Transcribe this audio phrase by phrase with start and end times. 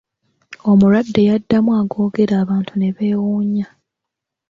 [0.69, 3.67] Omulwadde yaddamu agoogera abantu ne beewunya.